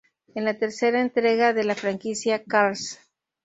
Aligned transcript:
Es 0.33 0.43
la 0.43 0.57
tercera 0.57 0.99
entrega 0.99 1.53
de 1.53 1.63
la 1.63 1.75
franquicia 1.75 2.43
"Cars". 2.43 2.97